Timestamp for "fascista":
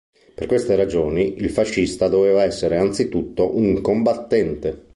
1.51-2.07